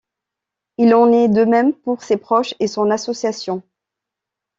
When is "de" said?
1.27-1.45